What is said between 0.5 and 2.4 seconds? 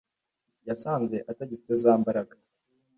yasanze atagifite za mbaraga